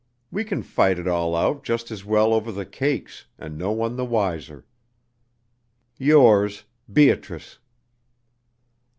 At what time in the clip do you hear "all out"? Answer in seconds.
1.07-1.63